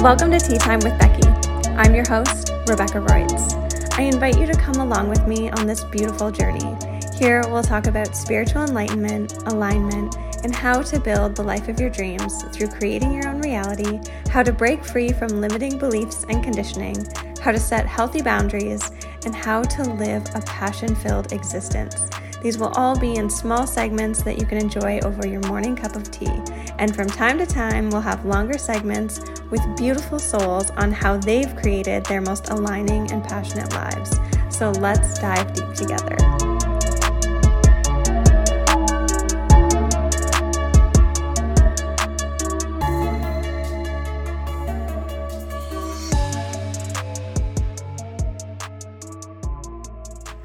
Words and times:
Welcome 0.00 0.30
to 0.30 0.38
Tea 0.38 0.58
Time 0.58 0.78
with 0.78 0.96
Becky. 0.96 1.26
I'm 1.70 1.92
your 1.92 2.06
host, 2.08 2.52
Rebecca 2.68 3.00
Royts. 3.00 3.54
I 3.94 4.02
invite 4.02 4.38
you 4.38 4.46
to 4.46 4.52
come 4.52 4.76
along 4.76 5.08
with 5.08 5.26
me 5.26 5.50
on 5.50 5.66
this 5.66 5.82
beautiful 5.82 6.30
journey. 6.30 6.76
Here, 7.16 7.42
we'll 7.48 7.64
talk 7.64 7.88
about 7.88 8.14
spiritual 8.14 8.62
enlightenment, 8.62 9.32
alignment, 9.48 10.16
and 10.44 10.54
how 10.54 10.82
to 10.82 11.00
build 11.00 11.34
the 11.34 11.42
life 11.42 11.66
of 11.66 11.80
your 11.80 11.90
dreams 11.90 12.44
through 12.52 12.68
creating 12.68 13.12
your 13.12 13.26
own 13.26 13.40
reality, 13.40 13.98
how 14.30 14.44
to 14.44 14.52
break 14.52 14.84
free 14.84 15.12
from 15.12 15.40
limiting 15.40 15.78
beliefs 15.78 16.24
and 16.28 16.44
conditioning, 16.44 17.04
how 17.40 17.50
to 17.50 17.58
set 17.58 17.84
healthy 17.84 18.22
boundaries, 18.22 18.92
and 19.24 19.34
how 19.34 19.62
to 19.62 19.82
live 19.94 20.24
a 20.36 20.40
passion 20.42 20.94
filled 20.94 21.32
existence. 21.32 22.08
These 22.42 22.58
will 22.58 22.68
all 22.76 22.98
be 22.98 23.16
in 23.16 23.28
small 23.28 23.66
segments 23.66 24.22
that 24.22 24.38
you 24.38 24.46
can 24.46 24.58
enjoy 24.58 25.00
over 25.00 25.26
your 25.26 25.40
morning 25.42 25.74
cup 25.76 25.96
of 25.96 26.10
tea. 26.10 26.32
And 26.78 26.94
from 26.94 27.08
time 27.08 27.38
to 27.38 27.46
time, 27.46 27.90
we'll 27.90 28.00
have 28.00 28.24
longer 28.24 28.58
segments 28.58 29.20
with 29.50 29.60
beautiful 29.76 30.18
souls 30.18 30.70
on 30.70 30.92
how 30.92 31.16
they've 31.16 31.54
created 31.56 32.04
their 32.06 32.20
most 32.20 32.50
aligning 32.50 33.10
and 33.10 33.24
passionate 33.24 33.72
lives. 33.72 34.18
So 34.50 34.70
let's 34.70 35.18
dive 35.18 35.52
deep 35.52 35.72
together. 35.74 36.47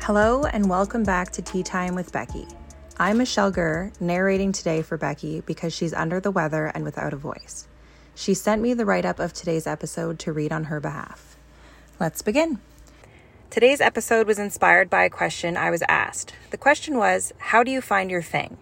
Hello, 0.05 0.43
and 0.43 0.69
welcome 0.69 1.03
back 1.03 1.29
to 1.31 1.41
Tea 1.41 1.63
Time 1.63 1.95
with 1.95 2.11
Becky. 2.11 2.45
I'm 2.99 3.19
Michelle 3.19 3.51
Gurr, 3.51 3.89
narrating 4.01 4.51
today 4.51 4.81
for 4.81 4.97
Becky 4.97 5.39
because 5.39 5.73
she's 5.73 5.93
under 5.93 6.19
the 6.19 6.29
weather 6.29 6.65
and 6.65 6.83
without 6.83 7.13
a 7.13 7.15
voice. 7.15 7.69
She 8.13 8.33
sent 8.33 8.61
me 8.61 8.73
the 8.73 8.83
write 8.83 9.05
up 9.05 9.19
of 9.19 9.31
today's 9.31 9.65
episode 9.65 10.19
to 10.19 10.33
read 10.33 10.51
on 10.51 10.65
her 10.65 10.81
behalf. 10.81 11.37
Let's 12.01 12.21
begin. 12.21 12.59
Today's 13.49 13.79
episode 13.79 14.27
was 14.27 14.39
inspired 14.39 14.89
by 14.89 15.05
a 15.05 15.09
question 15.09 15.55
I 15.55 15.71
was 15.71 15.83
asked. 15.87 16.33
The 16.49 16.57
question 16.57 16.97
was 16.97 17.31
How 17.37 17.63
do 17.63 17.71
you 17.71 17.79
find 17.79 18.11
your 18.11 18.21
thing? 18.21 18.57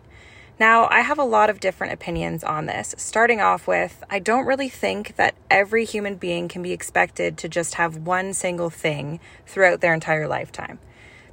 Now, 0.60 0.88
I 0.92 1.00
have 1.02 1.18
a 1.18 1.24
lot 1.24 1.50
of 1.50 1.60
different 1.60 1.92
opinions 1.92 2.44
on 2.44 2.68
this. 2.68 2.94
Starting 3.00 3.42
off 3.42 3.66
with, 3.66 4.04
I 4.12 4.20
don't 4.20 4.46
really 4.46 4.70
think 4.70 5.16
that 5.16 5.34
every 5.50 5.86
human 5.86 6.18
being 6.18 6.48
can 6.48 6.62
be 6.62 6.72
expected 6.72 7.36
to 7.40 7.50
just 7.50 7.74
have 7.74 7.98
one 7.98 8.36
single 8.36 8.70
thing 8.70 9.20
throughout 9.48 9.82
their 9.82 9.96
entire 9.96 10.28
lifetime. 10.28 10.78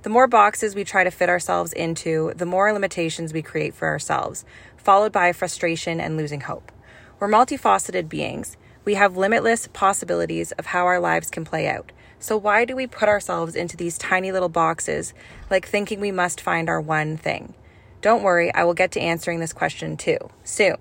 The 0.03 0.11
more 0.11 0.29
boxes 0.29 0.77
we 0.77 0.85
try 0.85 1.03
to 1.03 1.11
fit 1.11 1.29
ourselves 1.29 1.73
into, 1.73 2.33
the 2.37 2.47
more 2.47 2.73
limitations 2.73 3.33
we 3.33 3.43
create 3.43 3.75
for 3.75 3.89
ourselves, 3.89 4.45
followed 4.77 5.11
by 5.11 5.33
frustration 5.33 6.01
and 6.01 6.17
losing 6.17 6.43
hope. 6.43 6.71
We're 7.19 7.29
multifaceted 7.29 8.09
beings. 8.09 8.57
We 8.85 8.95
have 8.95 9.17
limitless 9.17 9.67
possibilities 9.73 10.53
of 10.53 10.67
how 10.67 10.87
our 10.87 11.01
lives 11.01 11.31
can 11.31 11.45
play 11.45 11.69
out. 11.69 11.91
So, 12.21 12.37
why 12.37 12.65
do 12.65 12.77
we 12.77 12.87
put 12.87 13.09
ourselves 13.09 13.57
into 13.57 13.77
these 13.77 13.99
tiny 13.99 14.31
little 14.31 14.49
boxes, 14.49 15.15
like 15.51 15.67
thinking 15.67 15.99
we 15.99 16.13
must 16.13 16.41
find 16.41 16.69
our 16.69 16.81
one 16.81 17.17
thing? 17.17 17.55
Don't 18.01 18.23
worry, 18.23 18.55
I 18.55 18.63
will 18.63 18.75
get 18.75 18.93
to 18.93 19.01
answering 19.01 19.41
this 19.41 19.53
question 19.53 19.97
too, 19.97 20.19
soon. 20.45 20.77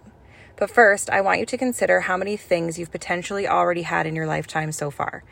But 0.57 0.69
first, 0.69 1.09
I 1.09 1.21
want 1.21 1.39
you 1.39 1.45
to 1.47 1.57
consider 1.57 2.01
how 2.01 2.17
many 2.17 2.37
things 2.37 2.77
you've 2.77 2.91
potentially 2.91 3.47
already 3.47 3.81
had 3.81 4.05
in 4.05 4.15
your 4.15 4.27
lifetime 4.27 4.71
so 4.71 4.91
far 4.91 5.23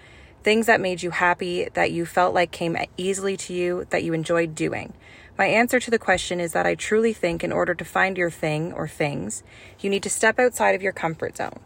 things 0.46 0.68
that 0.68 0.80
made 0.80 1.02
you 1.02 1.10
happy, 1.10 1.68
that 1.74 1.92
you 1.92 2.06
felt 2.06 2.36
like 2.36 2.52
came 2.52 2.78
easily 2.98 3.36
to 3.36 3.52
you, 3.52 3.88
that 3.90 4.04
you 4.04 4.14
enjoyed 4.14 4.54
doing. 4.54 4.94
My 5.40 5.48
answer 5.48 5.80
to 5.80 5.90
the 5.90 5.98
question 5.98 6.40
is 6.40 6.54
that 6.54 6.68
I 6.68 6.76
truly 6.76 7.14
think 7.14 7.44
in 7.44 7.52
order 7.52 7.74
to 7.74 7.84
find 7.84 8.16
your 8.16 8.30
thing 8.30 8.72
or 8.72 8.88
things, 8.88 9.42
you 9.80 9.90
need 9.90 10.04
to 10.04 10.10
step 10.10 10.38
outside 10.38 10.76
of 10.76 10.84
your 10.84 10.94
comfort 10.94 11.36
zone. 11.36 11.62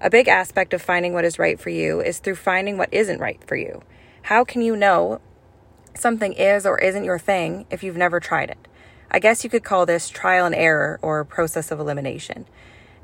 A 0.00 0.10
big 0.10 0.26
aspect 0.26 0.74
of 0.74 0.82
finding 0.82 1.12
what 1.12 1.24
is 1.24 1.38
right 1.38 1.60
for 1.60 1.70
you 1.70 2.00
is 2.00 2.18
through 2.18 2.34
finding 2.34 2.76
what 2.76 2.92
isn't 2.92 3.20
right 3.20 3.42
for 3.46 3.54
you. 3.54 3.84
How 4.22 4.42
can 4.42 4.62
you 4.62 4.74
know 4.74 5.20
something 5.94 6.32
is 6.32 6.66
or 6.66 6.80
isn't 6.80 7.04
your 7.04 7.20
thing 7.20 7.66
if 7.70 7.84
you've 7.84 7.96
never 7.96 8.18
tried 8.18 8.50
it? 8.50 8.66
I 9.12 9.20
guess 9.20 9.44
you 9.44 9.48
could 9.48 9.62
call 9.62 9.86
this 9.86 10.08
trial 10.08 10.44
and 10.44 10.56
error 10.56 10.98
or 11.02 11.24
process 11.24 11.70
of 11.70 11.78
elimination. 11.78 12.46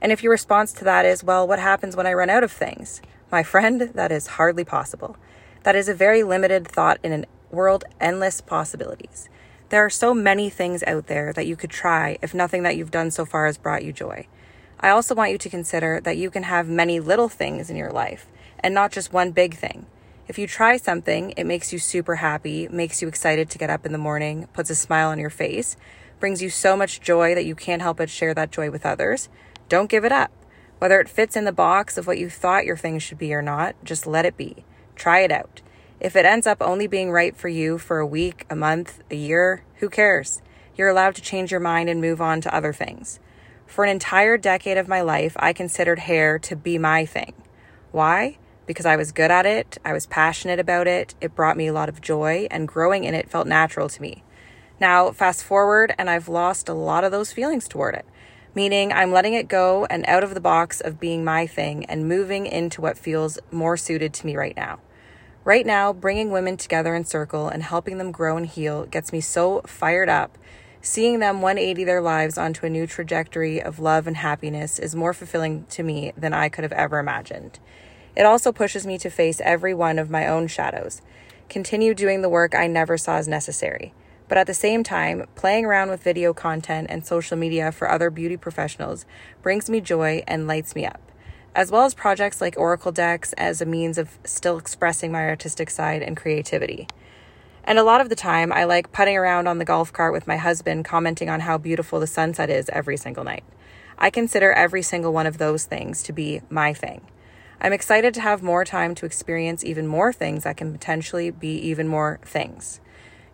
And 0.03 0.11
if 0.11 0.25
your 0.25 0.33
response 0.33 0.73
to 0.73 0.85
that 0.87 1.07
is, 1.07 1.23
well, 1.23 1.47
what 1.47 1.61
happens 1.61 1.95
when 1.95 2.09
I 2.09 2.15
run 2.15 2.31
out 2.31 2.43
of 2.43 2.51
things? 2.51 3.01
My 3.31 3.45
friend, 3.45 3.81
that 3.95 4.11
is 4.11 4.27
hardly 4.27 4.65
possible. 4.65 5.17
That 5.63 5.77
is 5.77 5.89
a 5.89 5.95
very 5.95 6.23
limited 6.25 6.67
thought 6.67 6.99
in 7.03 7.13
a 7.13 7.55
world 7.55 7.85
endless 8.01 8.41
possibilities. 8.41 9.29
There 9.69 9.85
are 9.85 9.91
so 9.91 10.13
many 10.13 10.51
things 10.51 10.83
out 10.83 11.07
there 11.07 11.33
that 11.35 11.47
you 11.47 11.55
could 11.55 11.71
try 11.71 12.19
if 12.23 12.35
nothing 12.35 12.65
that 12.65 12.77
you've 12.77 12.91
done 12.91 13.13
so 13.13 13.25
far 13.25 13.47
has 13.47 13.57
brought 13.57 13.85
you 13.85 13.93
joy. 13.93 14.27
I 14.81 14.89
also 14.91 15.15
want 15.15 15.31
you 15.31 15.39
to 15.39 15.49
consider 15.49 16.01
that 16.01 16.17
you 16.17 16.29
can 16.29 16.43
have 16.43 16.69
many 16.69 16.99
little 16.99 17.29
things 17.29 17.71
in 17.71 17.77
your 17.77 17.93
life 17.93 18.27
and 18.59 18.75
not 18.75 18.91
just 18.91 19.13
one 19.13 19.31
big 19.31 19.55
thing. 19.55 19.87
If 20.27 20.39
you 20.39 20.49
try 20.49 20.77
something, 20.77 21.33
it 21.37 21.45
makes 21.45 21.73
you 21.73 21.79
super 21.79 22.17
happy, 22.17 22.67
makes 22.69 23.01
you 23.01 23.07
excited 23.07 23.49
to 23.51 23.59
get 23.59 23.71
up 23.71 23.87
in 23.87 23.93
the 23.93 23.99
morning, 23.99 24.49
puts 24.53 24.71
a 24.71 24.75
smile 24.75 25.11
on 25.11 25.19
your 25.19 25.31
face, 25.31 25.77
brings 26.19 26.43
you 26.43 26.51
so 26.51 26.77
much 26.77 27.01
joy 27.01 27.35
that 27.35 27.45
you 27.45 27.55
can't 27.55 27.83
help 27.83 27.99
but 27.99 28.11
share 28.11 28.35
that 28.35 28.51
joy 28.51 28.71
with 28.71 28.85
others. 28.85 29.29
Don't 29.69 29.91
give 29.91 30.05
it 30.05 30.13
up. 30.13 30.33
Whether 30.81 30.99
it 30.99 31.11
fits 31.11 31.37
in 31.37 31.45
the 31.45 31.53
box 31.53 31.99
of 31.99 32.07
what 32.07 32.17
you 32.17 32.31
thought 32.31 32.65
your 32.65 32.77
thing 32.77 32.99
should 32.99 33.19
be 33.19 33.35
or 33.35 33.43
not, 33.43 33.77
just 33.85 34.07
let 34.07 34.25
it 34.25 34.39
be. 34.39 34.65
Try 34.97 35.21
it 35.21 35.31
out. 35.31 35.61
If 36.01 36.17
it 36.17 36.25
ends 36.25 36.47
up 36.47 36.63
only 36.63 36.87
being 36.87 37.13
right 37.13 37.37
for 37.37 37.49
you 37.49 37.77
for 37.77 37.99
a 37.99 38.07
week, 38.07 38.47
a 38.49 38.57
month, 38.57 39.03
a 39.11 39.15
year, 39.15 39.63
who 39.81 39.91
cares? 39.91 40.41
You're 40.75 40.89
allowed 40.89 41.17
to 41.17 41.21
change 41.21 41.51
your 41.51 41.61
mind 41.61 41.91
and 41.91 42.01
move 42.01 42.23
on 42.23 42.41
to 42.41 42.55
other 42.55 42.73
things. 42.73 43.21
For 43.67 43.85
an 43.85 43.91
entire 43.91 44.39
decade 44.39 44.79
of 44.79 44.89
my 44.89 45.03
life, 45.03 45.37
I 45.39 45.53
considered 45.53 45.99
hair 45.99 46.39
to 46.39 46.57
be 46.57 46.79
my 46.79 47.05
thing. 47.05 47.35
Why? 47.93 48.39
Because 48.65 48.87
I 48.87 48.97
was 48.97 49.13
good 49.13 49.31
at 49.31 49.45
it, 49.45 49.77
I 49.85 49.93
was 49.93 50.07
passionate 50.07 50.59
about 50.59 50.87
it, 50.87 51.15
it 51.21 51.35
brought 51.35 51.59
me 51.59 51.67
a 51.67 51.75
lot 51.75 51.91
of 51.91 52.01
joy, 52.01 52.49
and 52.51 52.67
growing 52.67 53.05
in 53.05 53.13
it 53.13 53.29
felt 53.29 53.47
natural 53.47 53.91
to 53.91 54.01
me. 54.01 54.25
Now, 54.81 55.11
fast 55.13 55.45
forward, 55.45 55.95
and 55.99 56.09
I've 56.09 56.29
lost 56.29 56.71
a 56.71 56.75
lot 56.75 57.05
of 57.05 57.13
those 57.13 57.35
feelings 57.35 57.69
toward 57.69 57.97
it 57.97 58.07
meaning 58.55 58.93
I'm 58.93 59.13
letting 59.13 59.35
it 59.35 59.49
go 59.49 59.87
and 59.87 60.05
out 60.07 60.25
of 60.25 60.35
the 60.35 60.41
box 60.41 60.81
of 60.81 61.01
being 61.01 61.25
my 61.25 61.47
thing 61.47 61.85
and 61.87 62.09
moving 62.09 62.47
into 62.47 62.81
what 62.81 62.99
feels 62.99 63.39
more 63.51 63.77
suited 63.77 64.13
to 64.15 64.27
me 64.27 64.37
right 64.37 64.57
now. 64.57 64.81
Right 65.45 65.65
now, 65.65 65.93
bringing 65.93 66.31
women 66.31 66.57
together 66.57 66.95
in 66.95 67.05
circle 67.05 67.49
and 67.49 67.63
helping 67.63 67.99
them 67.99 68.13
grow 68.13 68.37
and 68.37 68.47
heal 68.47 68.85
gets 68.87 69.13
me 69.13 69.21
so 69.21 69.63
fired 69.63 70.09
up. 70.09 70.37
Seeing 70.83 71.19
them 71.19 71.43
180 71.43 71.85
their 71.85 72.01
lives 72.01 72.37
onto 72.37 72.67
a 72.67 72.71
new 72.71 72.87
trajectory 72.87 73.61
of 73.63 73.79
love 73.79 74.07
and 74.07 74.17
happiness 74.17 74.79
is 74.79 74.95
more 74.95 75.15
fulfilling 75.15 75.65
to 75.71 75.83
me 75.83 76.13
than 76.17 76.33
I 76.33 76.49
could 76.49 76.65
have 76.65 76.73
ever 76.73 76.99
imagined. 76.99 77.59
It 78.17 78.27
also 78.27 78.53
pushes 78.53 78.87
me 78.87 78.99
to 78.99 79.11
face 79.11 79.41
every 79.43 79.73
one 79.73 79.99
of 79.99 80.11
my 80.11 80.27
own 80.27 80.47
shadows, 80.47 81.01
continue 81.49 81.95
doing 81.95 82.23
the 82.23 82.29
work 82.29 82.55
I 82.55 82.67
never 82.67 82.99
saw 82.99 83.17
as 83.17 83.29
necessary. 83.29 83.95
But 84.31 84.39
at 84.39 84.47
the 84.47 84.55
same 84.55 84.85
time, 84.85 85.27
playing 85.35 85.65
around 85.65 85.91
with 85.91 86.05
video 86.05 86.33
content 86.33 86.87
and 86.89 87.05
social 87.05 87.37
media 87.37 87.73
for 87.73 87.91
other 87.91 88.11
beauty 88.11 88.37
professionals 88.37 89.05
brings 89.43 89.69
me 89.69 89.81
joy 89.81 90.23
and 90.29 90.47
lights 90.47 90.77
me 90.77 90.87
up, 90.87 91.01
as 91.53 91.73
well 91.73 91.85
as 91.85 91.95
projects 91.95 92.41
like 92.41 92.57
Oracle 92.57 92.93
Decks 92.93 93.33
as 93.33 93.61
a 93.61 93.67
means 93.67 93.99
of 93.99 94.21
still 94.23 94.57
expressing 94.57 95.11
my 95.11 95.29
artistic 95.29 95.69
side 95.69 96.01
and 96.01 96.17
creativity. 96.17 96.87
And 97.65 97.77
a 97.77 97.83
lot 97.83 98.01
of 98.01 98.09
the 98.09 98.15
time, 98.15 98.53
I 98.53 98.63
like 98.63 98.93
putting 98.93 99.17
around 99.17 99.49
on 99.49 99.59
the 99.59 99.65
golf 99.65 99.93
cart 99.93 100.13
with 100.13 100.29
my 100.29 100.37
husband, 100.37 100.85
commenting 100.85 101.29
on 101.29 101.41
how 101.41 101.59
beautiful 101.59 101.99
the 101.99 102.07
sunset 102.07 102.51
is 102.51 102.69
every 102.69 102.97
single 102.97 103.25
night. 103.25 103.43
I 103.99 104.11
consider 104.11 104.53
every 104.53 104.83
single 104.83 105.13
one 105.13 105.27
of 105.27 105.39
those 105.39 105.65
things 105.65 106.05
to 106.05 106.13
be 106.13 106.41
my 106.49 106.73
thing. 106.73 107.01
I'm 107.61 107.73
excited 107.73 108.15
to 108.15 108.21
have 108.21 108.45
more 108.45 108.65
time 108.65 108.95
to 108.95 109.07
experience 109.07 109.65
even 109.65 109.89
more 109.89 110.13
things 110.13 110.45
that 110.45 110.57
can 110.57 110.71
potentially 110.71 111.33
be 111.33 111.57
even 111.57 111.89
more 111.89 112.21
things. 112.25 112.81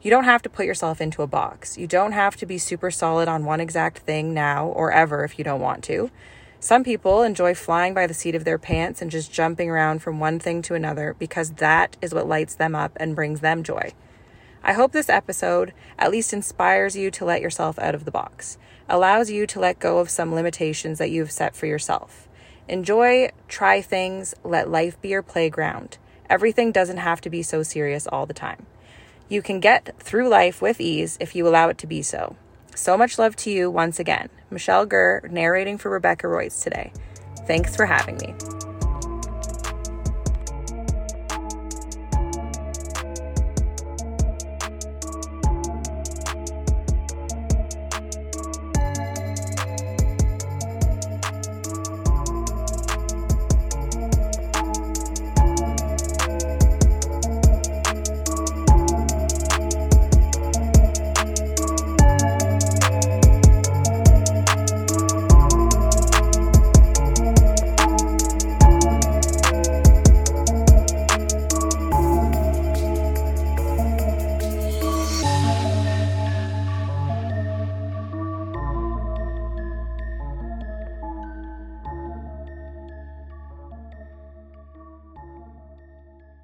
You 0.02 0.10
don't 0.10 0.24
have 0.24 0.42
to 0.42 0.50
put 0.50 0.66
yourself 0.66 1.00
into 1.00 1.22
a 1.22 1.26
box. 1.26 1.78
You 1.78 1.86
don't 1.86 2.12
have 2.12 2.36
to 2.36 2.46
be 2.46 2.58
super 2.58 2.90
solid 2.90 3.28
on 3.28 3.44
one 3.44 3.60
exact 3.60 3.98
thing 3.98 4.34
now 4.34 4.66
or 4.66 4.92
ever 4.92 5.24
if 5.24 5.38
you 5.38 5.44
don't 5.44 5.60
want 5.60 5.82
to. 5.84 6.10
Some 6.60 6.84
people 6.84 7.22
enjoy 7.22 7.54
flying 7.54 7.94
by 7.94 8.06
the 8.06 8.14
seat 8.14 8.34
of 8.34 8.44
their 8.44 8.58
pants 8.58 9.02
and 9.02 9.10
just 9.10 9.32
jumping 9.32 9.70
around 9.70 10.00
from 10.00 10.20
one 10.20 10.38
thing 10.38 10.62
to 10.62 10.74
another 10.74 11.14
because 11.18 11.52
that 11.52 11.96
is 12.00 12.14
what 12.14 12.28
lights 12.28 12.54
them 12.54 12.74
up 12.74 12.92
and 12.96 13.16
brings 13.16 13.40
them 13.40 13.62
joy. 13.62 13.92
I 14.62 14.72
hope 14.72 14.92
this 14.92 15.08
episode 15.08 15.72
at 15.98 16.10
least 16.10 16.32
inspires 16.32 16.96
you 16.96 17.10
to 17.12 17.24
let 17.24 17.40
yourself 17.40 17.78
out 17.78 17.94
of 17.94 18.04
the 18.04 18.10
box, 18.10 18.58
allows 18.88 19.30
you 19.30 19.46
to 19.46 19.60
let 19.60 19.78
go 19.78 19.98
of 19.98 20.10
some 20.10 20.34
limitations 20.34 20.98
that 20.98 21.10
you've 21.10 21.30
set 21.30 21.54
for 21.54 21.66
yourself. 21.66 22.26
Enjoy, 22.68 23.30
try 23.46 23.80
things, 23.80 24.34
let 24.42 24.68
life 24.68 25.00
be 25.00 25.08
your 25.10 25.22
playground. 25.22 25.98
Everything 26.28 26.72
doesn't 26.72 26.96
have 26.96 27.20
to 27.20 27.30
be 27.30 27.42
so 27.42 27.62
serious 27.62 28.08
all 28.08 28.26
the 28.26 28.34
time. 28.34 28.66
You 29.28 29.42
can 29.42 29.60
get 29.60 29.94
through 29.98 30.28
life 30.28 30.62
with 30.62 30.80
ease 30.80 31.16
if 31.20 31.34
you 31.34 31.48
allow 31.48 31.68
it 31.68 31.78
to 31.78 31.86
be 31.86 32.02
so. 32.02 32.36
So 32.74 32.96
much 32.96 33.18
love 33.18 33.34
to 33.36 33.50
you 33.50 33.70
once 33.70 33.98
again. 33.98 34.28
Michelle 34.50 34.86
Gurr 34.86 35.22
narrating 35.30 35.78
for 35.78 35.90
Rebecca 35.90 36.28
Royce 36.28 36.60
today. 36.62 36.92
Thanks 37.46 37.74
for 37.74 37.86
having 37.86 38.18
me. 38.18 38.65